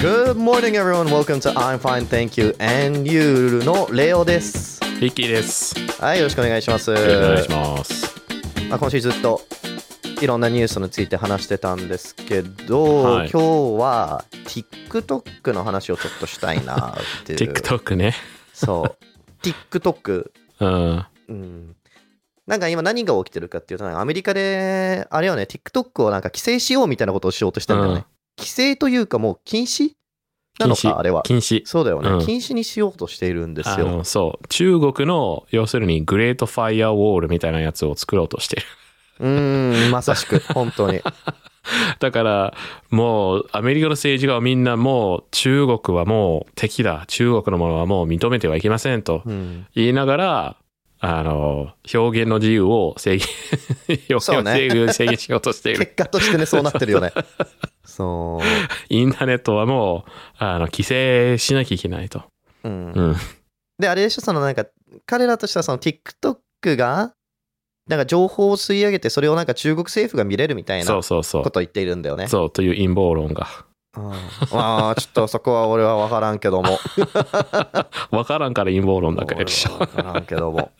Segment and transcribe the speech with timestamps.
[0.00, 1.10] Good morning, everyone.
[1.10, 4.80] Welcome to I'm Fine, Thank You, and You のレオです。
[4.98, 5.74] リッキーです。
[6.00, 6.90] はい、よろしくお願いします。
[6.90, 8.14] よろしくお願いします。
[8.70, 9.42] まあ、今週ずっと
[10.22, 17.52] いろんなニュースについて話してたんですけど、はい今日は TikTok の話をちょっとしたいなっていう。
[17.52, 18.14] TikTok ね。
[18.54, 18.96] そう。
[19.42, 20.30] TikTok。
[20.60, 21.06] うん。
[21.28, 21.76] うん。
[22.46, 28.06] なんか今何が起きてるかっていうと、なんかアメリカで、あれよね、TikTok をなんか規制しようみたいなことをしようとしてるんだよね。
[28.40, 29.90] うん規制というかもう禁止？
[30.58, 31.22] なのか、あれは。
[31.22, 31.62] 禁止。
[31.64, 34.04] そうだよね、うん禁止にしようとしているんですよ。
[34.04, 34.48] そう。
[34.48, 38.62] 中国の、要するに、グレートファイアウォールみたいなやつを作ろうとしてる。
[39.20, 41.00] うーん、まさしく、 本当に。
[41.98, 42.54] だから、
[42.90, 47.04] もう、アメリカの政治家はみんなもう、中国はもう敵だ。
[47.08, 50.56] 中国のものはもう認めてはいけませんとうん、言いながら、
[51.02, 53.26] あの、表現の自由を制限、
[54.10, 55.78] 表現を制限しようとしている。
[55.78, 57.12] 結果としてね、そうなってるよね。
[57.84, 58.40] そ
[58.90, 62.22] インターネットはもう、あの、規制しなきゃいけないと。
[62.64, 62.68] う。
[62.68, 62.92] うん。
[62.92, 63.16] うん。
[63.78, 64.66] で、あれでしょ、そのなんか、
[65.06, 67.14] 彼らとしてはその TikTok が、
[67.88, 71.50] なんか情報を吸い上げて、それをなんか中国政府が見れるみたいなこそうそうそう。
[71.50, 72.28] とを言っているんだよね。
[72.28, 73.48] そう、という陰謀論が。
[73.96, 74.10] うん
[74.52, 76.78] まあ、ちょっとそこは俺は分からんけども。
[78.12, 79.78] わからんから陰謀論だからでしょ。
[79.78, 80.70] 分からんけども。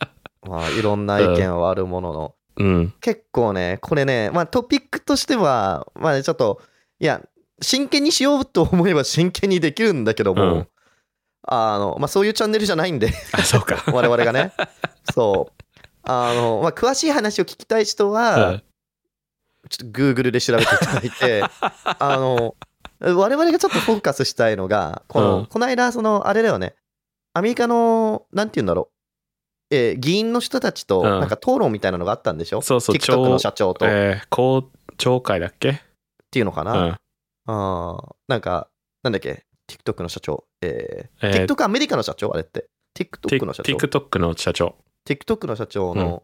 [0.47, 2.35] まあ、いろんな意見はあるものの。
[2.57, 2.93] うん。
[3.01, 6.61] 結構ね、これね、まあトピックとしては、まあちょっと、
[6.99, 7.21] いや、
[7.61, 10.67] 真剣にしようと思えば真剣にできるんだけども、うん
[11.43, 13.83] あの、まあそういうチャンネルじゃないんで、あ、そうか。
[13.91, 14.53] 我々がね。
[15.13, 15.63] そう。
[16.03, 18.63] あの、まあ詳しい話を聞きたい人うは、ん
[19.69, 21.43] ちょっと Google で調べていただいて、
[21.99, 22.55] あの、
[23.01, 26.75] 我々がちょっとフォーカスしたいのが、この、うんこの間、その、あれだよね、
[27.33, 28.89] アメリカの、なんて言うんだろ
[29.71, 32.61] う、えー議員の人たちと、うんなんか討論みたいなのがあったんでしょ？
[32.61, 33.85] そうそう TikTok の社長と。
[33.85, 35.81] っえー、公聴会だっけ？
[36.29, 36.97] ていうのかな、うん。
[37.47, 38.69] あーなんか、
[39.03, 40.45] なんだっけ ?TikTok の社長。
[40.61, 42.31] えーえー TikTok アメリカの社長？
[42.33, 42.67] あれって。
[42.97, 43.73] TikTok の社長。
[43.73, 44.75] TikTok の社長。
[45.07, 46.23] TikTok の社長の、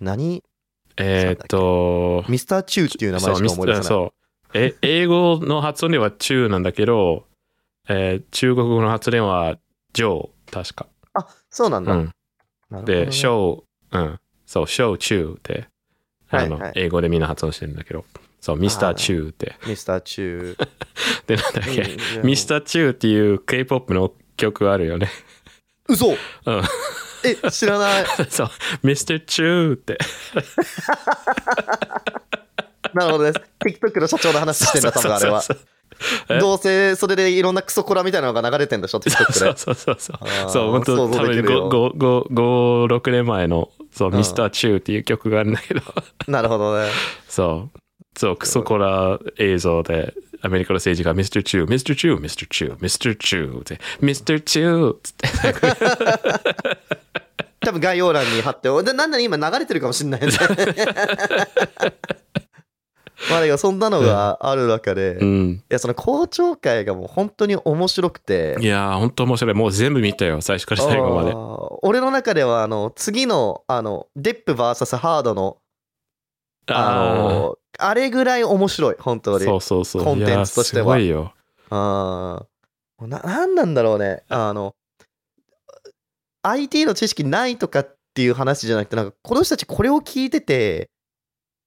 [0.00, 0.42] 何？
[0.96, 3.84] えーっと、ミスターチューっていう名前しか思い出せない。
[3.84, 4.23] そう。
[4.54, 7.26] え、英語の発音では中なんだけど、
[7.88, 9.58] えー中国語の発音は
[9.92, 10.86] ジョー、確か。
[11.14, 11.92] あ、そうなんだ。
[11.92, 12.84] うん。
[12.84, 14.20] で、ショー、うん。
[14.46, 15.68] そう、ショー、チューって、
[16.30, 18.04] あの、はいはい英語でみんな発音してるんだけど、
[18.40, 19.56] そう、ミスターチューって。
[19.66, 20.68] ミスターチュー。
[21.26, 21.82] で、なんだっけ、
[22.18, 25.10] うんミスターチューっていう K-POP の曲あるよね。
[25.88, 26.16] 嘘うん。
[27.24, 28.04] え、知らない。
[28.30, 28.50] そう、
[28.82, 29.98] ミスターチューって。
[32.94, 33.40] なるほどです。
[33.60, 35.42] TikTok の社長の話してんだ、多分あれは。
[36.40, 39.56] どうせそれでいろんなクソコラみたいなのが流れてんでしょ、TikTok そうで。
[39.58, 45.82] そうそうそうあーそう、本当多分できるよ5、5、5、6年前の、そう、うんミスターチューっていう曲があるんだけど、
[46.26, 46.88] なるほどね。
[47.28, 47.78] そう、
[48.18, 55.28] そう、クソコラ映像で、アメリカの政治家、ミスターチュー、ミスターチュー、ミスターチュー、ミスターチューって、ミスターチューって、
[57.60, 60.28] 多分概要欄に貼って、でなんなら今流れてるかもしんないね。
[63.30, 65.62] まあだけどそんなのがある中で、いうん。
[65.68, 68.56] やその公聴会がもう本当に面白くて。
[68.60, 69.54] いやー、本当面白い。
[69.54, 71.32] もう全部見たよ、最初から最後まで。
[71.82, 75.58] 俺の中ではあの次のあのデップ VS ハードの
[76.66, 79.44] あのあれぐらい面白い本当に。
[79.44, 80.04] そうそうそう。
[80.04, 80.82] コンテンツとしては。
[80.82, 81.32] すごいよ。
[81.70, 83.06] あー。
[83.06, 84.22] ななんなんだろうね。
[84.28, 84.52] あ。
[84.52, 84.74] の
[86.42, 90.90] IT の知識ないとかっていう話じゃなくてなんかこの人たちこれを聞いてて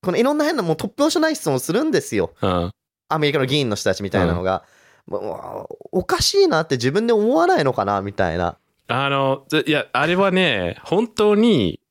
[0.07, 2.31] このいろんな変なもう突拍子ない質問をするんですよ。
[2.41, 2.71] うん。
[3.09, 4.63] アメリカの議員の人たちみたいなのが、
[5.05, 8.57] もうおかしいなって自分で思わないのかなみたいな。
[8.87, 11.81] あの、ずいや、あれはね、本当に、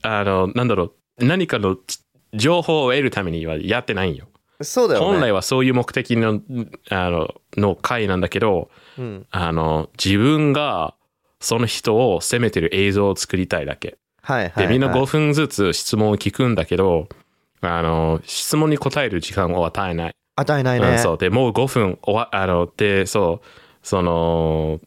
[0.00, 1.98] あの、なんだろう、何かのち
[2.32, 4.26] 情報を得るためにはやってないんよ。
[4.62, 5.06] そうだよね。
[5.06, 6.40] 本来はそういう目的の、
[6.88, 10.94] あの、の回なんだけど、うん、あの、自分が
[11.40, 13.98] その人を責めてる映像を作りたいだけ。
[14.22, 17.08] はいはい、はい、で、みんな5分ずつ質問を聞くんだけど、
[17.68, 20.14] あの、質問に答える時間を与えない。
[20.36, 21.18] 与えないね、うん、そう。
[21.18, 23.46] で、もう5分終わ、あの、で、そう、
[23.82, 24.80] その、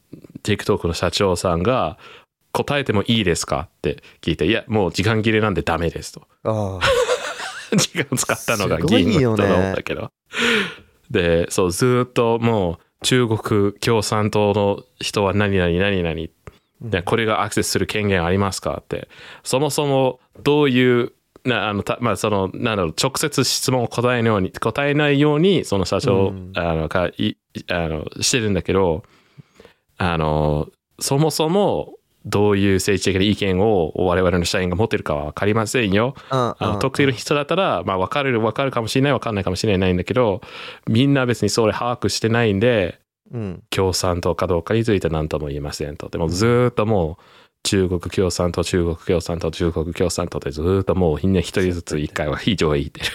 [0.44, 1.98] TikTok の社長さんが、
[2.52, 6.28] 答えてもいいですかって聞いて、いや、もう時間切れなんでダメですと。
[6.44, 6.80] あ
[7.76, 10.12] 時間使ったのが議員よねの人なんだけど。
[11.12, 16.16] で、そう、ずーっともう、中国共産党の人は何々何々
[16.82, 19.08] で、これがアクセスする権限ありますかって。
[19.44, 21.14] そもそもどういう、
[21.48, 27.36] なあのたまあ、その、なんだろう、直接質問を答えないように、答えないように、その社長、うんあの、か、い、
[27.70, 29.04] あの、してるんだけど、
[29.98, 30.68] あの、
[31.00, 31.94] そもそも、
[32.26, 36.14] どういう政治的な意見を我々の社員が持ってるかは分かりませんよ。
[36.30, 40.42] ああの特定の人だったら、まあ、分かる分かるかもしれない分かんないかもしれないんだけど
[40.88, 43.00] みんな別にそれ把握してないんで
[43.32, 43.64] うん。
[43.70, 46.10] 共産党かどうかについて何とも言えませんと。
[46.10, 47.24] でもずーっともう
[47.64, 53.06] 中国共産党、中国共産党、中国共産党でずーっともうみんな一人ずつ一回は非常へ言ってる。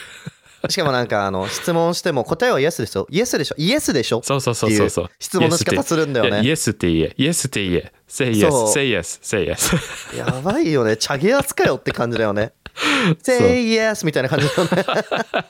[0.70, 3.56] しかもなんか、あの、質問しても答えはイエスでしょイエスでしょ？
[3.58, 4.20] イエスでしょ？
[4.22, 5.10] そうそうそうそうそう。
[5.18, 6.46] 質問の仕方するんだよね。
[6.46, 7.14] イエスって言え。
[7.16, 7.92] イエスって言え。
[8.06, 10.16] say yes, say yes, say yes.
[10.16, 10.96] やばいよね。
[10.96, 12.52] チャゲアツかよって感じだよね。
[13.22, 14.84] Say yes みたいな感じだよね。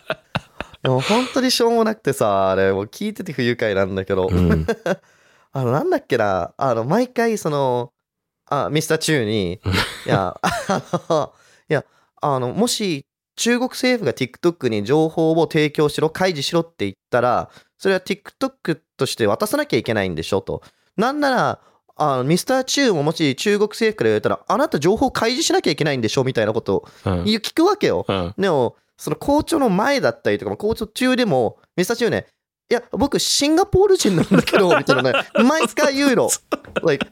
[0.82, 4.66] でも本当にしょうもなくてさ、あれ、もう聞いてて不愉快なんだけど、うん。
[5.52, 7.91] あの、なんだっけな、あの、毎回その、
[8.52, 9.54] あ、ミスターチューに、
[10.06, 11.32] いや、あの、
[11.68, 11.84] いや、
[12.20, 13.06] あの、もし
[13.36, 20.62] 中国政府が TikTok に情報を提供しろ、開示しろって言ったら、それは TikTok として渡さなきゃいけないんでしょと。
[20.96, 21.60] なんなら、
[21.94, 28.04] あのミスターチューももし中国政府から言われたら、あなた情報開示しなきゃいけないんでしょみたいなことを聞くわけよ。
[28.08, 28.34] うん。
[28.36, 32.26] でも、その校長の前だったりとか、校長中でも、ミスターチューね、
[32.70, 35.12] いや、僕、シンガポール人なんだけど、みたいなね、
[35.44, 36.30] 毎回言うの。
[36.82, 37.06] like,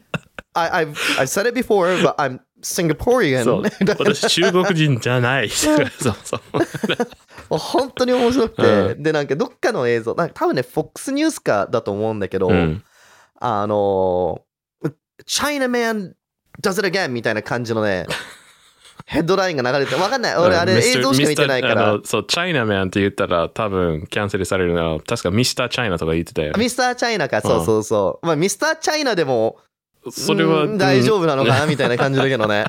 [0.53, 3.43] I, I've, I've said it before, but I'm Singaporean.
[3.43, 3.63] そう。
[3.99, 5.49] 私中国人じゃない。
[5.49, 5.91] そう
[6.23, 6.41] そう。
[7.49, 12.83] もう本当に面白くて、うで、なんかどっかの映像、なんか多分ね、FOX ニュースかだと思うんだけど、うん。
[13.39, 14.93] あのー、
[15.25, 16.13] Chinaman
[16.61, 18.05] does it again みたいな感じのね、
[19.05, 20.35] ヘッドラインが流れて、わかんない。
[20.37, 21.97] 俺、あれミスター映像しか見てないからミスターあ。
[21.97, 26.53] のそう、チャイナマンって言ったら多分キャンセルされるのは、確かミスターチャイナとか言ってたよ。
[26.57, 28.25] ミスターチャイナか、そうそうそう。
[28.25, 29.57] まあ、ミスターチャイナでも、
[30.09, 32.65] それは、うん大丈夫なのかうんなみたいな感じだけどね。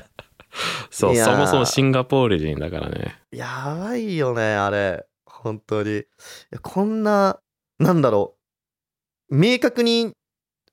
[0.91, 3.15] そう、そもそもシンガポール人だからね。
[3.31, 5.05] やばいよね、あれ。
[5.25, 5.99] 本当に。
[5.99, 6.03] い
[6.51, 7.39] やこんな、
[7.79, 8.35] なんだろ
[9.29, 9.35] う。
[9.35, 10.13] 明確に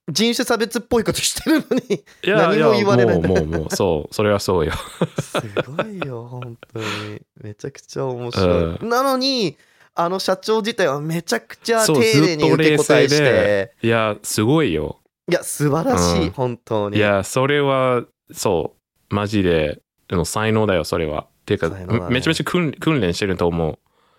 [0.09, 4.73] 人種差別っぽいことしてるのに、いや何も言われないもう、もう、もう、そう、それはそうよ。
[5.21, 5.41] す
[5.71, 7.21] ごいよ、本当に。
[7.43, 8.77] めちゃくちゃ面白い。
[8.77, 9.57] うなのに、
[9.95, 14.99] あの社長自体はめちゃくちゃ丁寧に受け答えしてで、いや、すごいよ。
[15.29, 16.97] いや、素晴らしい、うん本当に。
[16.97, 18.75] いや、それは、そ
[19.11, 21.23] う、マジで、でも才能だよ、それは。
[21.23, 23.79] っていうか、ねめちゃめちゃ訓訓練してると思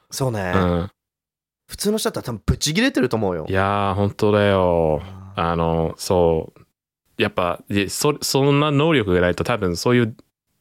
[0.09, 0.57] そうね、う。
[0.57, 0.91] うん。
[1.67, 3.53] 普通の人だったら多分ブチ切れてると思うよい。
[3.53, 5.01] やー、本当だよ。
[5.35, 6.61] あの、そう。
[7.21, 10.15] やっぱ、でそそんな能力がないと多分そういう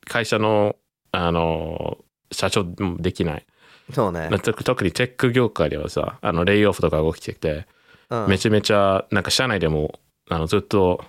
[0.05, 0.77] 会社の、
[1.13, 1.99] あの、
[2.31, 3.47] 社長もできない。
[3.93, 4.29] そうね。
[4.43, 7.67] 特特にテック業界ではさ、あの、レイオフとかが起きてて、
[8.09, 9.99] うんめちゃめちゃ、なんか社内でも、
[10.31, 11.05] あの、ずっと、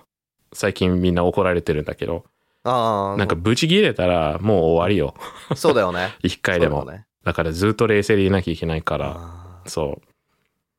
[0.52, 2.24] 最近みんな怒られてるんだけど、
[2.64, 5.14] ああ、なんかブチ切れたらもう終わりよ。
[5.56, 6.14] そうだよね。
[6.22, 6.84] 一回でも。
[6.84, 10.00] だよねだからずっと冷静でいなきゃいけないから、そ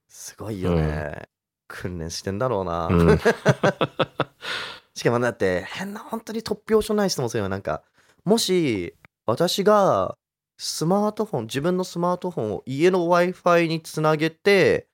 [0.08, 1.30] すごいよね。
[1.68, 2.88] 訓練してんだろうな。
[2.88, 2.94] う。
[2.94, 3.20] うん。
[4.94, 7.84] しかもだって変な本当に突拍子ない質問するよなんか
[8.26, 8.94] もし
[9.26, 10.16] 私が
[10.58, 14.88] スマートフォン自分のスマートフォンを家の w i f i につなげて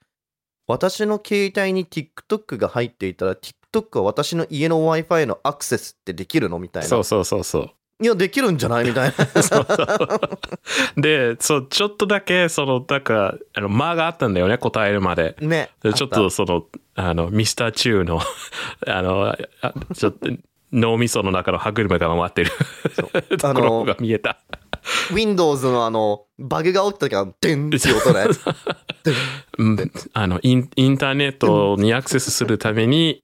[0.70, 6.60] 私の携帯に TikTok が入っていたら TikTok は私の家の w i f i のアクセスってできるの？
[6.60, 6.88] みたいな。
[6.88, 7.72] そうそうそうそう。
[8.02, 8.86] いやできるんじゃない？
[8.86, 9.26] みたいな。
[9.42, 15.36] そうそうで、そう、ちょっとだけ、その、なんか、あの、間があったんだよね、答えるまで。
[15.42, 16.64] ねでちょっと、その、
[16.94, 18.22] あの、ミスターチューの、
[18.86, 20.30] あの、あちょっと、
[20.72, 22.52] 脳みその中の歯車が回ってる。
[23.40, 24.40] ところが見えた。
[25.14, 28.26] Windows のあのバグが起きた時はデンって音ね
[29.58, 33.22] うんあのイン、インターネットにアクセスするために、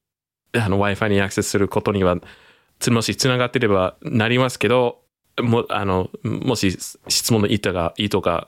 [0.54, 2.18] あの、Wi-Fi にアクセスすることには、
[2.80, 5.02] つもし繋がってればなりますけど、
[5.42, 8.48] も、あの、もし質問の意図が、意図が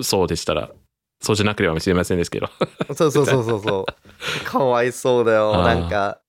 [0.00, 0.70] そうでしたら、
[1.22, 2.48] そうじゃなければ知りませんですけど。
[2.94, 4.44] そうそうそうそうそう。
[4.44, 5.52] かわいそうだよ。
[5.62, 6.20] なんか、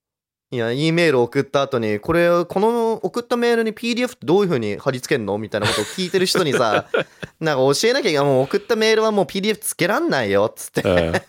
[0.50, 5.38] いや、E メール送った後に、これ、この送ったメールに PDF ってどういう風に貼り付けんの？
[5.38, 6.86] みたいなことを聞いてる人にさ、
[7.42, 8.26] なんか教えなきゃいけない。
[8.26, 10.82] もう送ったメールはもう PDF つけらんないよ、つって。
[10.84, 11.14] うん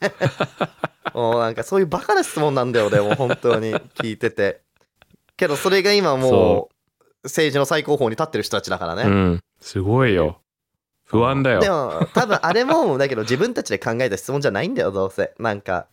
[1.14, 4.60] もうなんかそういうバカな質問なんだよ、でも本当に聞いてて。
[5.36, 6.74] けどそれが今もそう
[7.24, 9.02] 政治の最高峰に立ってる人たちだからね。
[9.02, 9.40] うん。
[9.60, 10.40] すごいよ。
[11.06, 12.00] 不安だでよ。
[12.00, 15.86] も多分あれもだけど自分たちで考えた質問じゃないんだよどうせなんか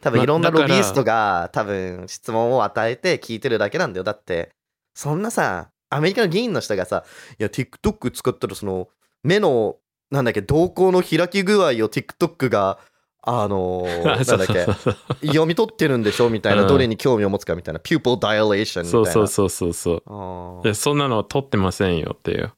[0.00, 4.04] 多分いろんなロビーストが多分質問を与えて聞いてるだけなんだよ。
[4.04, 4.50] だって
[4.94, 7.04] そんなさアメリカの議員の人がさ
[7.38, 8.88] いや TikTok 使ったらその
[9.22, 9.76] 目の
[10.10, 12.78] なんだっけ瞳孔の開き具合を TikTok が
[13.22, 16.68] あのーなんだっけ読み取ってるんでしょみたいな、うん。
[16.68, 20.74] どれに興味を持つかみたいな pupil dilation みたいそうなそうそうそうそう。
[20.74, 22.52] そんなの取ってませんよっていう。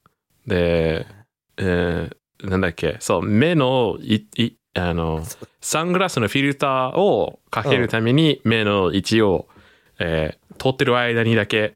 [0.46, 1.06] で、
[1.56, 5.22] えーなんだっけ、そう、目のいいあの
[5.60, 9.46] サングラスのフィルターをかけるために目の位置を、
[9.98, 11.72] えー取ってる間にだけ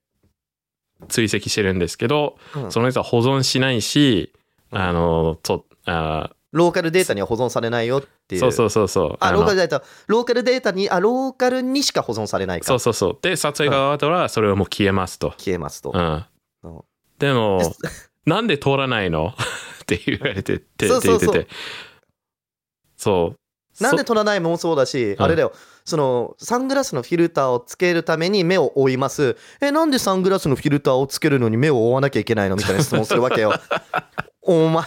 [1.08, 4.32] 追跡してるんですけど、うんそのやつは保存しないし、
[4.70, 8.40] うんあの、とあローカルデータには保存されないよっていう。
[8.40, 9.16] そうそうそうそう。
[9.20, 13.18] あ、のローカルデータ、ローカルデータに、あ、ローカルにしか保存されないからそうそうそう。
[13.20, 15.30] で、撮影が終わったら、それはもう消えますと。
[15.38, 15.92] 消えますと。
[15.94, 16.24] うん
[16.62, 16.84] そ。
[17.18, 17.88] でもで、
[18.30, 19.34] なんで通らないの？
[19.82, 21.56] って言われてて、そうそうそうって言ってて。
[22.96, 23.82] そう。
[23.82, 25.52] なんで撮らないもそうだし、うんあれだよ、
[25.84, 29.36] その、サングラスのフィルターをつけるために目を覆います。
[29.60, 32.56] え、なんでサングラスのフィルターをつけるのに目を覆わなきゃいけないの？
[32.56, 33.52] みたいな質問するわけよ。
[34.48, 34.84] お前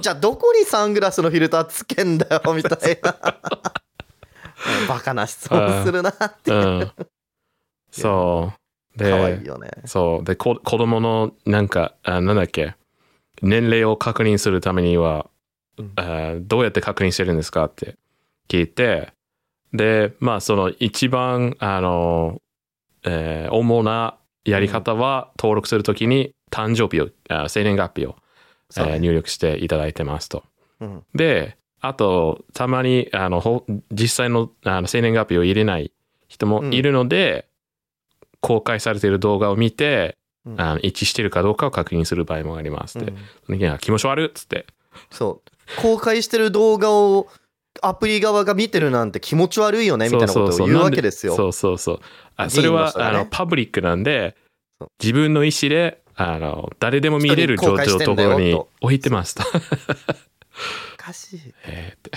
[0.00, 3.16] じゃあどこにサングラスのフィルターつけんだよ、みたいな。
[4.88, 6.50] バカな質問するなって。
[6.50, 6.92] うん。
[7.90, 8.52] そ
[8.96, 8.98] う。
[8.98, 9.70] で、可愛いよね。
[9.86, 10.24] そう。
[10.24, 12.74] で、こ子供の、なんか、あなんだっけ、
[13.40, 15.30] 年齢を確認するためには、
[15.80, 17.96] うんあどうやって確認してるんですかって
[18.48, 19.12] 聞いて、
[19.72, 22.40] で、まあ、その一番、あの、
[23.04, 28.16] えー主なやり方は、登録するときに誕生日を、あ生年月日を、
[28.76, 30.44] えー入力していただいてますと。
[30.80, 35.92] うんで、あと、たまに、あの、ほ実際のあの生年月日を入れない
[36.28, 37.48] 人もいるので、
[38.40, 43.12] 公開されている動画を見て、うんあの一致しているかどうかを確認する場合もありますって。
[43.48, 44.66] うん気持ち悪いっつって。
[45.10, 45.50] そう。
[45.78, 47.28] 公開してる動画を
[47.82, 51.36] アプリ側が見てるなんて気持ち悪いよねみたいなことを言うわけですよ。
[51.36, 52.00] そうそうそう。
[52.36, 54.36] あ議それは、ねあのパブリックなんで
[55.00, 59.42] 自分の意思で、あの、誰でも見れる状況のところに置いてますと。
[60.94, 61.40] おかしい。
[61.64, 62.10] えーって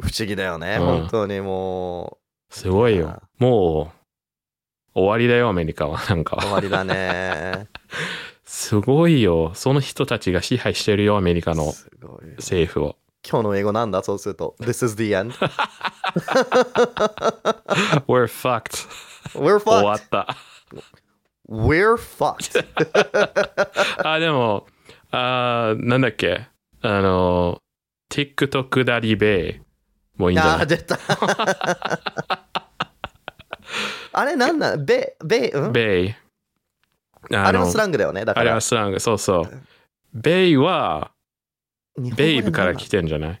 [0.00, 2.18] 不思議だよね、うん本当にも
[2.50, 3.22] すごいよあ。
[3.38, 3.92] も
[4.94, 5.98] う、終わりだよ、アメリカは。
[6.08, 6.36] なんう終か。
[6.46, 7.66] わりだね。
[8.54, 9.52] すごいよ。
[9.54, 11.72] その人たちが支配してるよ、アメリカの。
[12.36, 12.96] 政府を。
[13.26, 14.56] 今日の英語なんだそうすると。
[14.60, 15.32] This is the end?
[18.06, 18.86] We're fucked.
[19.34, 20.04] We're 終わ fucked.
[20.04, 20.36] った。
[21.48, 22.62] We're fucked.
[24.06, 24.66] あ、でも、
[25.12, 26.46] あーなんだっけ？
[26.82, 27.58] あの、
[28.10, 29.60] TikTok ダリベイ
[30.20, 30.66] もいいんじゃない？
[30.66, 30.98] 出た。
[34.12, 35.72] あれなんなんベ、ベ、うん？
[35.72, 36.14] ベイ。
[37.34, 38.24] ああれはスラングだよね。
[38.24, 38.50] だあれ。
[38.50, 39.60] はスラング、そうそう。
[40.14, 41.12] ベイは、
[41.96, 43.40] 日本語でベイブから来てるんじゃない？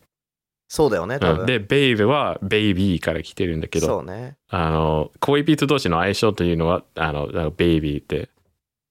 [0.68, 1.18] そうだよね。
[1.20, 4.36] うんで、ベイブはベイビーから来てるんだけど、そうね。
[4.48, 8.30] あの、恋人同士の相性というのは、あの、ベイビーって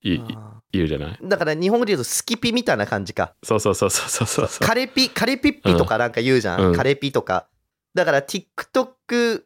[0.04, 1.20] 言うあ言うじゃない？
[1.22, 3.34] ーだから日本語で言うとスキピみたいな感じか。
[3.44, 4.66] そうそうそうそうそうそう。
[4.68, 6.62] カレピ、カレピッピとかなんか言うじゃん。
[6.68, 7.48] うんカレピとか。
[7.96, 9.44] だから TikTok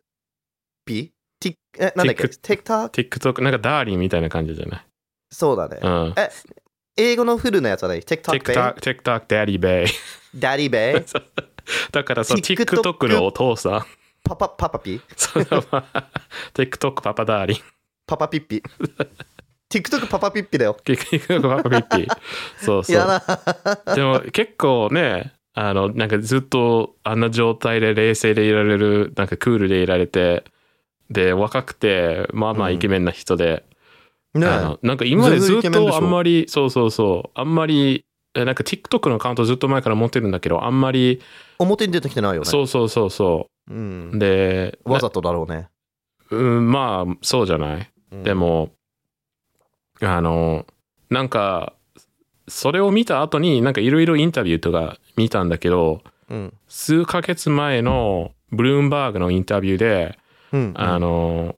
[0.86, 1.14] ピ？
[1.40, 2.90] ティえ、なんだっけ？Tik- ?TikTok?
[3.10, 4.86] TikTok、なんかダーリンみたいな感じじゃない？
[5.36, 5.80] そうだね。
[5.82, 6.14] うん。
[6.16, 6.30] え、
[6.96, 10.40] 英語のフルのやつはね、TikTok ベイ TikTok、TikTok ダディベイ。
[10.40, 11.06] ダディベイ
[11.92, 13.86] だからさ、TikTok のお父さん。
[14.24, 15.64] パパ、パパピそのま
[15.94, 16.10] ま
[16.54, 17.58] TikTok パパダーリン。
[18.08, 18.64] パパピッピ
[19.70, 20.78] TikTok パパピッピだよ。
[20.82, 22.08] TikTok パパピッピ。
[22.64, 23.08] そうそやう。
[23.08, 23.96] な。
[23.96, 30.46] でも結構ね、あの、なんかずっとあんな状態で冷静でいられる、なんかクールでいられて、
[31.10, 33.75] で、若くて、まあまあイケメンな人で、ね
[34.36, 41.22] あのなんか今までずっとあんまり、そうそうそう、あんまり、えなんか TikTok のアカウントずっと前から持ってるんだけど、あんまり、
[41.58, 42.46] 表に出てきてないよね。
[42.46, 43.78] そうそうそうそうう。
[43.78, 44.20] ん。
[44.20, 45.70] で、わざとだろうね。
[46.32, 47.90] うん、まあ、そうじゃない？
[48.12, 48.72] うんで、も、
[50.02, 50.66] あの、
[51.10, 51.74] なんか、
[52.48, 56.54] それを見た後に、なんかいろいろインタビューとか見たんだけど、うん。
[56.68, 60.18] 数ヶ月前のブルームバーグのインタビューで、
[60.52, 60.74] うん。
[60.76, 61.56] あの、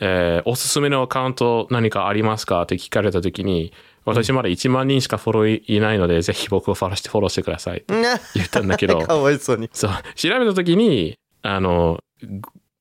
[0.00, 3.72] えーおすすめのアカウント何かありますかって聞かれた時に、
[4.04, 8.02] 私まだ1万人しかフォローいないので、ぜひ僕をフォローして、フォローしてくださいってうん。
[8.34, 9.68] 言ったんだけど、 かわいそうに。
[9.72, 11.98] そう、調べた時に、あの、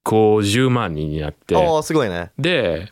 [0.06, 2.32] 50万人になって、おー、すごいね。
[2.38, 2.92] で、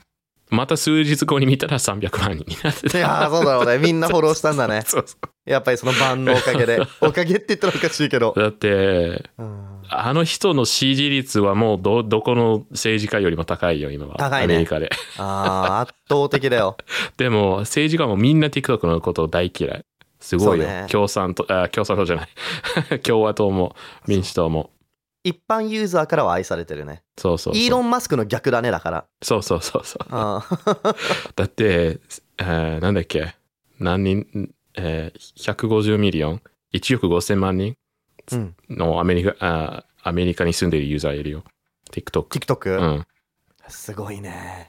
[0.49, 2.97] また数日後に見たら300万人になってた。
[2.97, 3.77] いやー、そうだろうね。
[3.83, 4.83] みんなフォローしたんだね。
[4.85, 6.81] そうそやっぱりその番のおかげで。
[7.01, 8.39] おかげって言ったらおかしいけどう。
[8.39, 14.15] だって、うんあの人の支持率はもうど、どこの政治家よりも高いよ、今は。
[14.17, 14.89] 高いねアメリカで。
[15.17, 16.77] あー、圧倒的だよ。
[17.17, 19.85] でも、政治家もみんな TikTok のことを大嫌い。
[20.19, 20.65] すごいよ。
[20.65, 22.99] ね共産党、あ、共産党じゃない。
[23.01, 23.75] 共和党も
[24.07, 24.71] 民主党も。
[25.23, 27.01] 一般ユーザーからは愛されてるね。
[27.17, 27.63] そうそうそう。
[27.63, 29.05] イーロン・マスクの逆だね、だから。
[29.23, 30.07] そうそうそうそう。
[31.35, 31.99] だって、
[32.37, 33.35] えーなんだっけ
[33.79, 36.41] 何人、えー、150 million
[36.73, 37.69] ?1 億5000万人？
[37.69, 37.75] うん。
[38.69, 41.43] のアメリカ、うん、あアメリカに住んでるユーザーいるよ。
[41.91, 42.27] TikTok。
[42.27, 42.79] TikTok?
[42.79, 43.05] うん。
[43.67, 44.67] すごいね。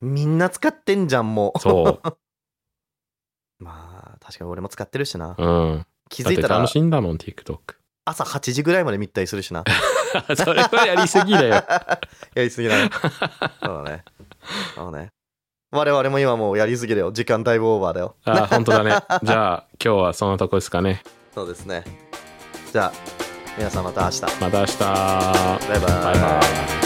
[0.00, 1.58] みんな使ってんじゃん、もう。
[1.58, 2.08] そう。
[3.58, 5.34] まあ、確かに俺も使ってるしな。
[5.38, 5.86] うん。
[6.08, 6.58] 気づいたら。
[6.58, 7.58] 楽しいんだもん、TikTok。
[8.04, 9.64] 朝8時ぐらいまで見たりするしな。
[10.36, 11.54] それはやりすぎだよ。
[12.34, 12.90] やりすぎだよ。
[13.64, 14.04] そうね。
[14.74, 15.10] そうね。
[15.70, 17.10] 我々も今もうやりすぎだよ。
[17.10, 18.16] 時間だいぶオーバーだよ。
[18.24, 18.96] あ、本当だね。
[19.22, 21.02] じゃあ、今日はそんなとこですかね。
[21.34, 21.82] そうですね。
[22.74, 22.90] じゃ
[23.56, 24.20] 皆さんまた明日。
[24.40, 24.78] また明日。
[24.80, 25.80] バイバイ。
[25.80, 26.40] バイバ
[26.80, 26.83] イ。